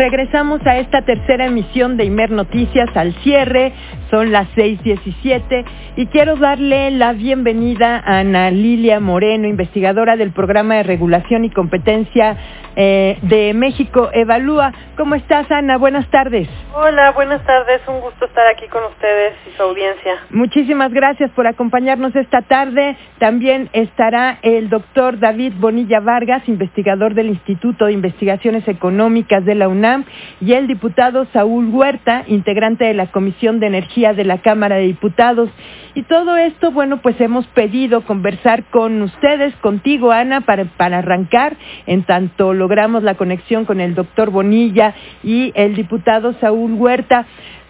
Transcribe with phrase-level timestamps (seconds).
[0.00, 3.74] regresamos a esta tercera emisión de Imer Noticias al cierre.
[4.10, 5.64] Son las 6:17
[5.94, 11.50] y quiero darle la bienvenida a Ana Lilia Moreno, investigadora del Programa de Regulación y
[11.50, 12.36] Competencia
[12.74, 14.72] eh, de México Evalúa.
[14.96, 15.78] ¿Cómo estás, Ana?
[15.78, 16.48] Buenas tardes.
[16.74, 17.80] Hola, buenas tardes.
[17.86, 20.14] Un gusto estar aquí con ustedes y su audiencia.
[20.30, 22.96] Muchísimas gracias por acompañarnos esta tarde.
[23.18, 29.68] También estará el doctor David Bonilla Vargas, investigador del Instituto de Investigaciones Económicas de la
[29.68, 30.04] UNAM,
[30.40, 34.86] y el diputado Saúl Huerta, integrante de la Comisión de Energía de la Cámara de
[34.86, 35.50] Diputados.
[35.94, 41.56] Y todo esto, bueno, pues hemos pedido conversar con ustedes, contigo, Ana, para, para arrancar,
[41.86, 47.26] en tanto logramos la conexión con el doctor Bonilla y el diputado Saúl Huerta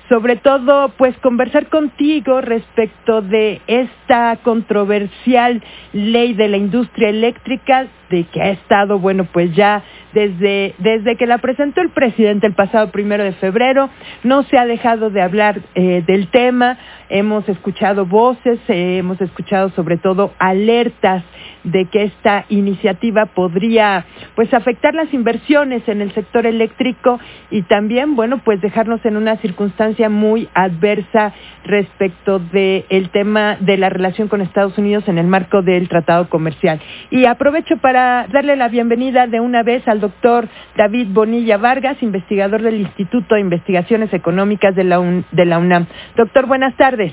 [0.09, 5.63] sobre todo pues conversar contigo respecto de esta controversial
[5.93, 9.83] ley de la industria eléctrica de que ha estado bueno pues ya
[10.13, 13.89] desde, desde que la presentó el presidente el pasado primero de febrero,
[14.25, 19.71] no se ha dejado de hablar eh, del tema, hemos escuchado voces, eh, hemos escuchado
[19.71, 21.23] sobre todo alertas
[21.63, 27.21] de que esta iniciativa podría pues afectar las inversiones en el sector eléctrico
[27.51, 33.77] y también bueno pues dejarnos en una circunstancia muy adversa respecto del el tema de
[33.77, 36.81] la relación con Estados Unidos en el marco del tratado comercial.
[37.11, 38.00] Y aprovecho para
[38.33, 43.41] darle la bienvenida de una vez al doctor David Bonilla Vargas, investigador del Instituto de
[43.41, 45.87] Investigaciones Económicas de la, de la UNAM.
[46.17, 47.13] Doctor, buenas tardes.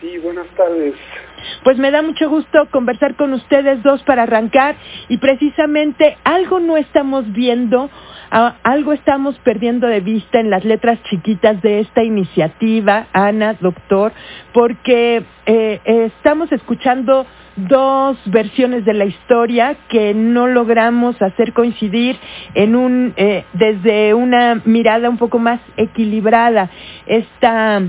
[0.00, 0.94] Sí, buenas tardes.
[1.64, 4.76] Pues me da mucho gusto conversar con ustedes dos para arrancar
[5.08, 7.90] y precisamente algo no estamos viendo,
[8.30, 14.12] algo estamos perdiendo de vista en las letras chiquitas de esta iniciativa, Ana, doctor,
[14.58, 17.24] porque eh, estamos escuchando
[17.68, 22.16] dos versiones de la historia que no logramos hacer coincidir
[22.54, 26.70] en un eh, desde una mirada un poco más equilibrada.
[27.06, 27.82] Esta,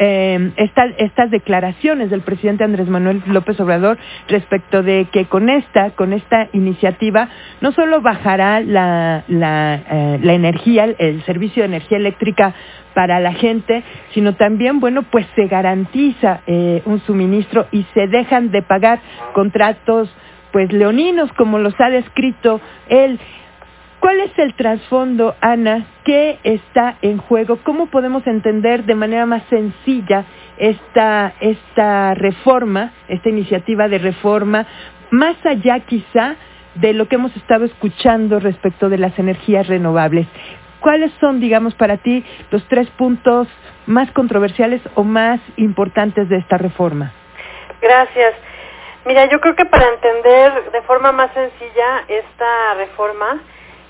[0.00, 6.12] eh, estas declaraciones del presidente Andrés Manuel López Obrador respecto de que con esta con
[6.12, 7.28] esta iniciativa
[7.60, 12.52] no solo bajará la eh, la energía el servicio de energía eléctrica
[12.96, 13.84] para la gente,
[14.14, 19.00] sino también, bueno, pues se garantiza eh, un suministro y se dejan de pagar
[19.34, 20.08] contratos,
[20.50, 22.58] pues leoninos, como los ha descrito
[22.88, 23.20] él.
[24.00, 25.84] ¿Cuál es el trasfondo, Ana?
[26.06, 27.58] ¿Qué está en juego?
[27.64, 30.24] ¿Cómo podemos entender de manera más sencilla
[30.56, 34.66] esta, esta reforma, esta iniciativa de reforma,
[35.10, 36.36] más allá quizá
[36.76, 40.26] de lo que hemos estado escuchando respecto de las energías renovables?
[40.80, 43.48] ¿Cuáles son, digamos, para ti los tres puntos
[43.86, 47.12] más controversiales o más importantes de esta reforma?
[47.80, 48.34] Gracias.
[49.04, 53.40] Mira, yo creo que para entender de forma más sencilla esta reforma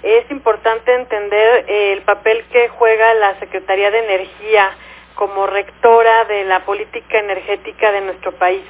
[0.03, 4.71] es importante entender el papel que juega la Secretaría de Energía
[5.15, 8.63] como rectora de la política energética de nuestro país.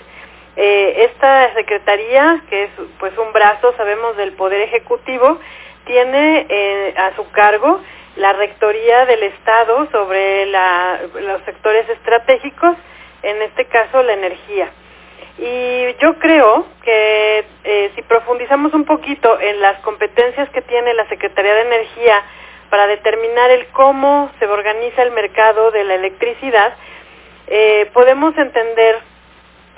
[0.54, 5.38] Eh, esta secretaría, que es pues un brazo, sabemos, del Poder Ejecutivo,
[5.84, 7.82] tiene eh, a su cargo
[8.16, 12.76] la Rectoría del Estado sobre los sectores estratégicos,
[13.22, 14.70] en este caso la energía.
[15.38, 21.06] Y yo creo que eh, si profundizamos un poquito en las competencias que tiene la
[21.08, 22.22] Secretaría de Energía
[22.70, 26.74] para determinar el cómo se organiza el mercado de la electricidad,
[27.48, 28.98] eh, podemos entender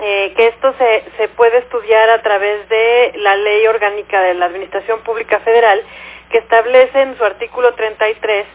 [0.00, 4.46] eh, que esto se, se puede estudiar a través de la Ley Orgánica de la
[4.46, 5.82] Administración Pública Federal
[6.30, 8.46] que establece en su artículo 33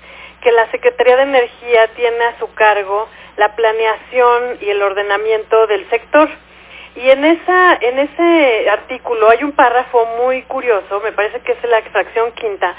[0.41, 3.07] que la Secretaría de Energía tiene a su cargo
[3.37, 6.29] la planeación y el ordenamiento del sector.
[6.95, 11.63] Y en esa en ese artículo hay un párrafo muy curioso, me parece que es
[11.63, 12.75] la extracción quinta,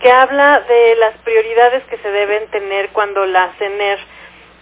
[0.00, 3.98] que habla de las prioridades que se deben tener cuando la CENER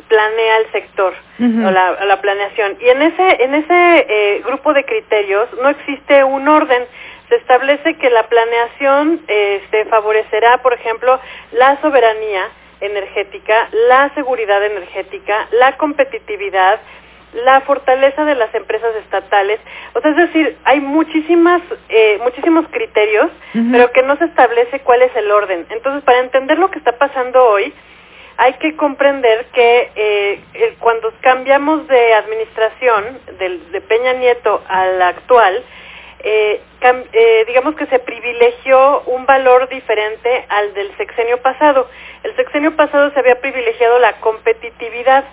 [0.09, 2.79] planea el sector o la, la, planeación.
[2.81, 6.85] Y en ese en ese eh, grupo de criterios no existe un orden,
[7.29, 11.19] se establece que la planeación este, favorecerá, por ejemplo,
[11.53, 12.49] la soberanía
[12.81, 16.81] energética, la seguridad energética, la competitividad,
[17.45, 19.61] la fortaleza de las empresas estatales.
[19.95, 23.31] O sea, es decir, hay muchísimas, eh, muchísimos criterios,
[23.73, 25.67] pero que no se establece cuál es el orden.
[25.71, 27.73] Entonces, para entender lo que está pasando hoy,
[28.39, 35.65] hay que comprender que eh, cuando cambiamos de administración, de Peña Nieto a la actual,
[36.21, 36.61] eh,
[37.13, 41.89] eh, digamos que se privilegió un valor diferente al del sexenio pasado.
[42.23, 45.25] El sexenio pasado se había privilegiado la competitividad,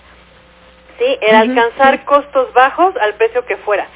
[0.99, 1.17] ¿sí?
[1.21, 3.87] El alcanzar costos bajos al precio que fuera.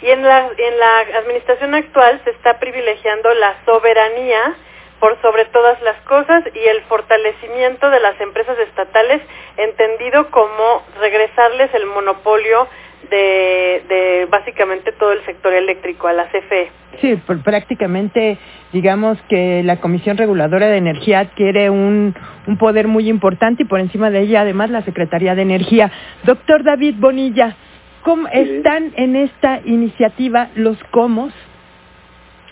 [0.00, 4.56] Y en la, en la administración actual se está privilegiando la soberanía
[4.98, 9.20] por sobre todas las cosas y el fortalecimiento de las empresas estatales
[9.56, 12.68] entendido como regresarles el monopolio
[13.10, 16.70] de, de básicamente todo el sector eléctrico a la CFE.
[17.00, 18.38] Sí, prácticamente
[18.72, 22.14] digamos que la Comisión Reguladora de Energía adquiere un,
[22.46, 25.90] un poder muy importante y por encima de ella además la Secretaría de Energía.
[26.24, 27.56] Doctor David Bonilla,
[28.02, 31.32] ¿cómo están en esta iniciativa los comos?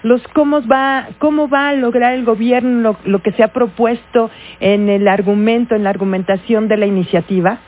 [0.02, 4.88] los cómo va cómo va a lograr el gobierno lo, que se ha propuesto en
[4.88, 7.58] el argumento en la argumentación de la iniciativa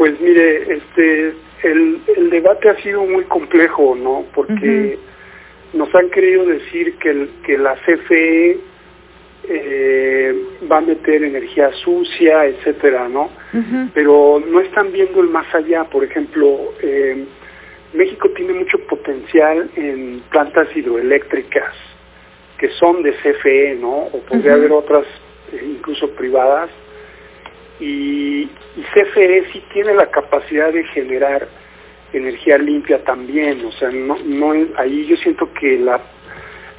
[0.00, 4.98] pues mire este el, el debate ha sido muy complejo no porque
[5.74, 8.58] nos han querido decir que el, que la CFE
[9.46, 10.34] eh,
[10.72, 13.28] va a meter energía sucia etcétera no
[13.92, 15.84] pero no están viendo el más allá.
[15.84, 17.26] Por ejemplo eh,
[17.92, 21.74] México tiene mucho potencial en plantas hidroeléctricas
[22.56, 23.96] que son de CFE, ¿no?
[24.12, 25.04] O podría haber otras
[25.52, 26.70] eh, incluso privadas.
[27.80, 28.48] Y,
[28.94, 31.48] CFE sí tiene la capacidad de generar
[32.12, 36.00] energía limpia también, o sea, no, no ahí yo siento que la,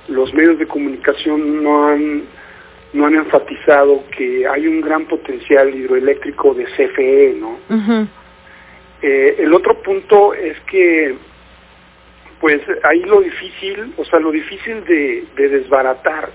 [0.07, 2.24] los medios de comunicación no han
[2.94, 7.57] no han enfatizado que hay un gran potencial hidroeléctrico de CFE, ¿no?
[9.01, 11.15] Eh, el otro punto es que,
[12.39, 16.30] pues ahí lo difícil, o sea, lo difícil de, desbaratar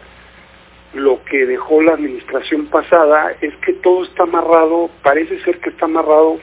[0.96, 5.86] lo que dejó la administración pasada es que todo está amarrado, parece ser que está
[5.86, 6.38] amarrado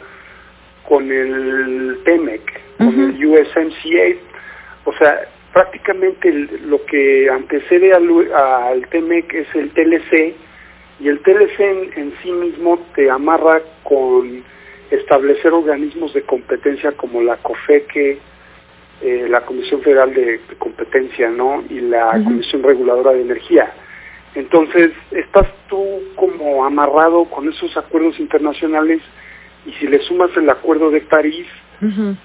[0.87, 4.19] con el TEMEC, con el USMCA,
[4.85, 5.21] o sea,
[5.53, 6.31] prácticamente
[6.65, 10.35] lo que antecede al, al, TEMEC es el TLC
[10.99, 14.43] y el TLC en sí mismo te amarra con
[14.91, 18.19] establecer organismos de competencia como la COFEQUE,
[19.01, 21.63] eh, la Comisión Federal de, Competencia, ¿no?
[21.69, 23.71] Y la Comisión Reguladora de Energía.
[24.35, 25.85] Entonces, estás tú
[26.15, 29.01] como amarrado con esos acuerdos internacionales
[29.65, 31.47] y si le sumas el acuerdo de París,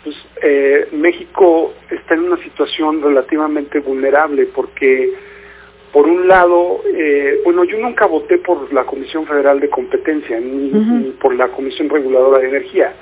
[0.05, 5.12] pues eh, México está en una situación relativamente vulnerable porque
[5.93, 11.10] por un lado, eh, bueno, yo nunca voté por la Comisión Federal de Competencia ni,
[11.20, 12.94] por la Comisión Reguladora de Energía.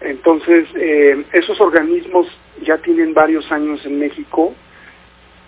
[0.00, 2.26] Entonces, eh, esos organismos
[2.62, 4.54] ya tienen varios años en México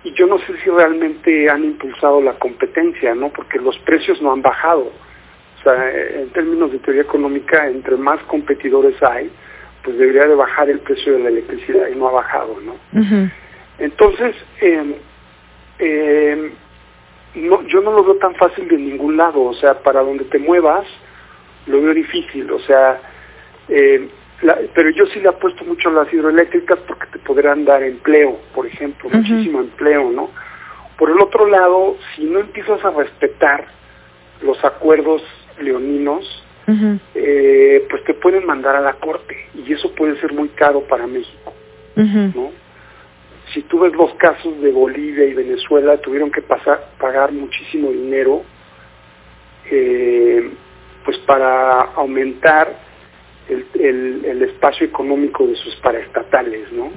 [0.06, 3.30] y yo no sé si realmente han impulsado la competencia, ¿no?
[3.30, 4.84] Porque los precios no han bajado.
[4.84, 9.32] O sea, en términos de teoría económica, entre más competidores hay,
[9.82, 12.76] pues debería de bajar el precio de la electricidad y no ha bajado, ¿no?
[13.80, 14.96] Entonces, eh,
[15.80, 16.52] eh,
[17.34, 20.38] no, yo no lo veo tan fácil de ningún lado, o sea, para donde te
[20.38, 20.86] muevas,
[21.66, 23.00] lo veo difícil, o sea,
[23.68, 24.08] eh,
[24.74, 28.66] pero yo sí le apuesto mucho a las hidroeléctricas porque te podrán dar empleo, por
[28.66, 30.30] ejemplo, muchísimo empleo, ¿no?
[30.98, 33.66] Por el otro lado, si no empiezas a respetar
[34.42, 35.22] los acuerdos
[35.60, 36.42] leoninos,
[37.14, 41.06] eh, pues te pueden mandar a la corte y eso puede ser muy caro para
[41.06, 41.54] México,
[41.94, 42.50] ¿no?
[43.52, 48.42] si tú ves los casos de Bolivia y Venezuela, tuvieron que pasar, pagar muchísimo dinero
[49.70, 50.50] eh,
[51.04, 52.85] pues para aumentar
[53.48, 56.90] el, el, espacio económico de sus paraestatales, ¿no?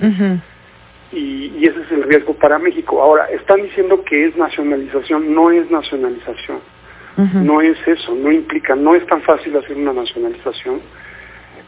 [1.11, 3.01] y, y, ese es el riesgo para México.
[3.01, 6.59] Ahora, están diciendo que es nacionalización, no es nacionalización.
[7.33, 10.79] No es eso, no implica, no es tan fácil hacer una nacionalización.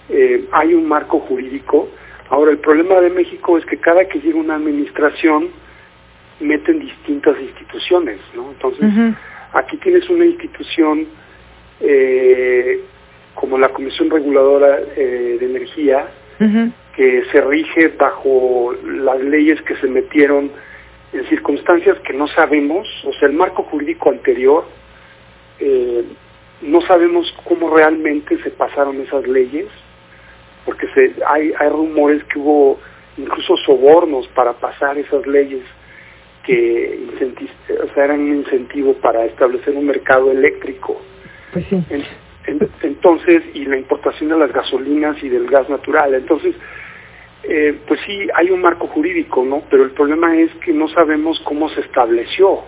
[0.08, 1.90] Eh, hay un marco jurídico,
[2.32, 5.50] Ahora, el problema de México es que cada que llega una administración,
[6.40, 8.52] meten distintas instituciones, ¿no?
[8.52, 8.90] Entonces,
[9.52, 11.08] aquí tienes una institución
[11.82, 12.80] eh,
[13.36, 16.08] como la Comisión Reguladora eh, de Energía,
[16.96, 20.52] que se rige bajo las leyes que se metieron
[21.14, 24.66] en circunstancias que no sabemos, o sea, el marco jurídico anterior,
[25.60, 26.04] eh,
[26.62, 29.68] no sabemos cómo realmente se pasaron esas leyes,
[30.66, 32.80] porque se, hay, hay rumores que hubo
[33.18, 35.64] incluso sobornos para pasar esas leyes
[36.44, 37.00] que
[37.70, 41.00] o sea, eran un incentivo para establecer un mercado eléctrico.
[41.54, 41.84] Pues sí.
[42.46, 46.14] Entonces, y la importación de las gasolinas y del gas natural.
[46.14, 46.56] Entonces,
[47.44, 49.64] eh, pues sí, hay un marco jurídico, ¿no?
[49.70, 52.60] Pero el problema es que no sabemos cómo se estableció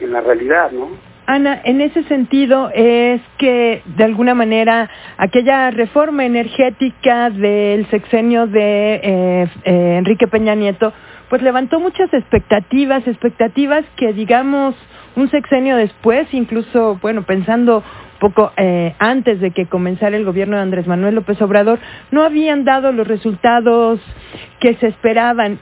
[0.00, 0.90] en la realidad, ¿no?
[1.26, 8.94] Ana, en ese sentido es que de alguna manera aquella reforma energética del sexenio de
[8.94, 10.92] eh, eh, Enrique Peña Nieto,
[11.28, 14.74] pues levantó muchas expectativas, expectativas que digamos
[15.14, 17.84] un sexenio después, incluso, bueno, pensando
[18.22, 21.80] poco eh, antes de que comenzara el gobierno de Andrés Manuel López Obrador,
[22.12, 23.98] no habían dado los resultados
[24.60, 25.58] que se esperaban.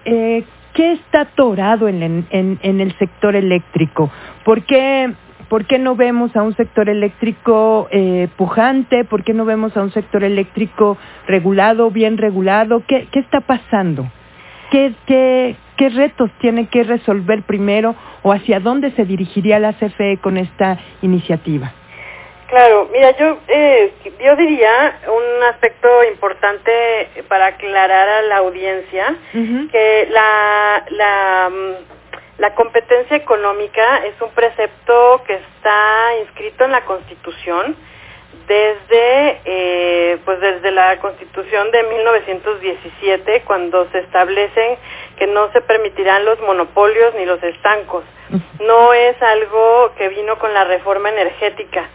[0.75, 4.11] ¿qué está atorado en, el sector eléctrico?
[4.45, 5.13] ¿Por qué,
[5.49, 9.05] ¿Por qué no vemos a un sector eléctrico eh, pujante?
[9.05, 12.83] ¿Por qué no vemos a un sector eléctrico regulado, bien regulado?
[12.87, 14.07] ¿Qué, qué está pasando?
[14.71, 20.19] ¿Qué, qué, ¿Qué retos tiene que resolver primero o hacia dónde se dirigiría la CFE
[20.19, 21.73] con esta iniciativa?
[22.51, 30.09] Claro, mira, yo eh, yo diría un aspecto importante para aclarar a la audiencia que
[30.11, 32.01] la, la mm,
[32.41, 37.77] la competencia económica es un precepto que está inscrito en la Constitución
[38.49, 44.79] desde eh, pues desde la Constitución de 1917 cuando se establecen
[45.19, 48.05] que no se permitirán los monopolios ni los estancos.
[48.59, 51.91] No es algo que vino con la reforma energética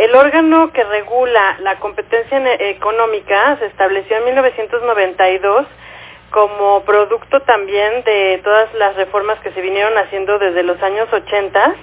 [0.00, 5.66] el órgano que regula la competencia económica se estableció en 1992
[6.30, 11.74] como producto también de todas las reformas que se vinieron haciendo desde los años 80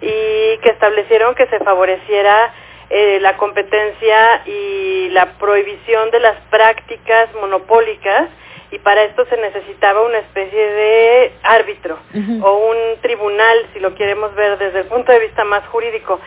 [0.00, 2.52] y que establecieron que se favoreciera
[2.90, 8.30] eh, la competencia y la prohibición de las prácticas monopólicas
[8.72, 11.96] y para esto se necesitaba una especie de árbitro
[12.42, 16.18] o un tribunal, si lo queremos ver desde el punto de vista más jurídico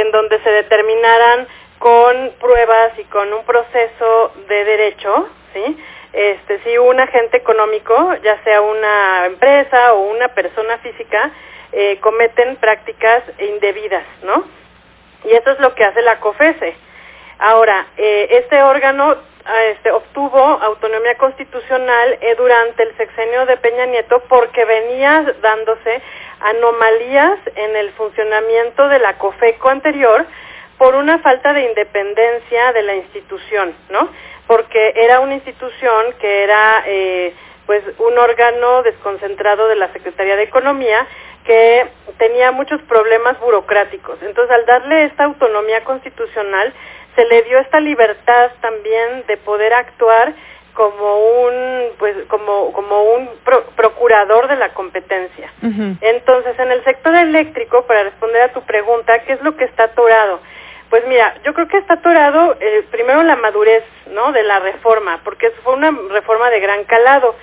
[0.00, 1.46] en donde se determinaran
[1.78, 5.78] con pruebas y con un proceso de derecho, ¿sí?
[6.12, 11.30] Este, si un agente económico, ya sea una empresa o una persona física,
[11.72, 14.44] eh, cometen prácticas indebidas, ¿no?
[15.24, 16.74] Y eso es lo que hace la COFESE.
[17.38, 19.16] Ahora, eh, este órgano
[19.70, 26.02] este, obtuvo autonomía constitucional eh, durante el sexenio de Peña Nieto porque venía dándose
[26.40, 30.26] anomalías en el funcionamiento de la COFECO anterior
[30.78, 34.08] por una falta de independencia de la institución, ¿no?
[34.46, 37.34] Porque era una institución que era eh,
[37.66, 41.06] pues un órgano desconcentrado de la Secretaría de Economía
[41.44, 41.86] que
[42.18, 44.18] tenía muchos problemas burocráticos.
[44.22, 46.72] Entonces, al darle esta autonomía constitucional,
[47.14, 50.34] se le dio esta libertad también de poder actuar
[50.76, 51.16] como
[51.46, 53.30] un pues como como un
[53.74, 55.50] procurador de la competencia.
[56.00, 59.84] Entonces, en el sector eléctrico, para responder a tu pregunta, ¿qué es lo que está
[59.84, 60.40] atorado?
[60.90, 64.30] Pues mira, yo creo que está atorado eh, primero la madurez, ¿no?
[64.32, 67.34] De la reforma, porque fue una reforma de gran calado.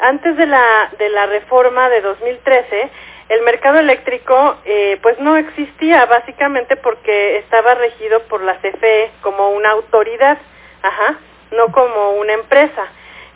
[0.00, 2.90] Antes de la de la reforma de 2013
[3.30, 9.50] el mercado eléctrico eh, pues no existía básicamente porque estaba regido por la CFE como
[9.50, 10.36] una autoridad,
[10.82, 11.20] ajá,
[11.52, 12.86] no como una empresa.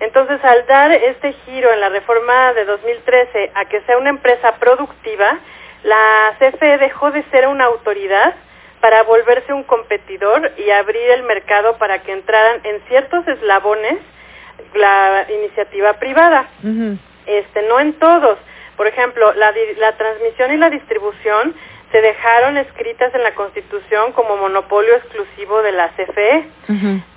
[0.00, 4.56] Entonces, al dar este giro en la reforma de 2013 a que sea una empresa
[4.56, 5.38] productiva,
[5.84, 8.34] la CFE dejó de ser una autoridad
[8.80, 13.98] para volverse un competidor y abrir el mercado para que entraran en ciertos eslabones
[14.74, 16.48] la iniciativa privada.
[17.26, 18.38] Este, no en todos.
[18.76, 21.54] Por ejemplo, la, la transmisión y la distribución
[21.94, 26.44] se dejaron escritas en la Constitución como monopolio exclusivo de la CFE,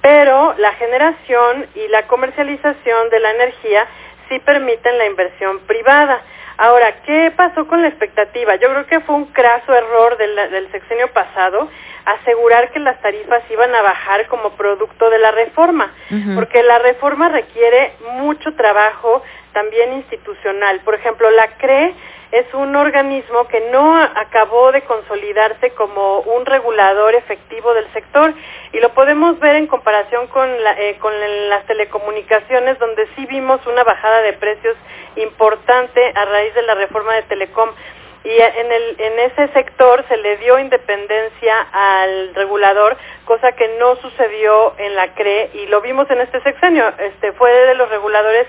[0.03, 3.87] pero la generación y la comercialización de la energía
[4.29, 6.21] sí permiten la inversión privada.
[6.59, 8.55] Ahora, ¿qué pasó con la expectativa?
[8.57, 11.67] Yo creo que fue un craso error del, del sexenio pasado
[12.05, 15.91] asegurar que las tarifas iban a bajar como producto de la reforma,
[16.35, 20.81] porque la reforma requiere mucho trabajo también institucional.
[20.81, 21.95] Por ejemplo, la CRE
[22.31, 28.33] es un organismo que no acabó de consolidarse como un regulador efectivo del sector
[28.73, 31.13] y lo podemos ver en comparación con, eh, con
[31.49, 34.75] las telecomunicaciones donde sí vimos una bajada de precios
[35.15, 37.69] importante a raíz de la reforma de Telecom
[38.23, 43.95] y en, el, en ese sector se le dio independencia al regulador, cosa que no
[43.97, 46.91] sucedió en la CRE y lo vimos en este sexenio.
[46.97, 48.47] Este fue de los reguladores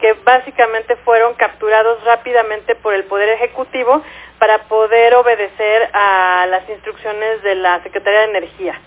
[0.00, 4.02] que básicamente fueron capturados rápidamente por el Poder Ejecutivo
[4.38, 8.80] para poder obedecer a las instrucciones de la Secretaría de Energía.